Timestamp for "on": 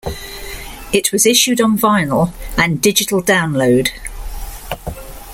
1.61-1.77